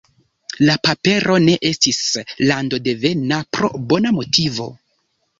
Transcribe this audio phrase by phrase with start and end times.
[0.67, 1.99] La papero ne estis
[2.51, 4.67] landodevena, pro bona motivo.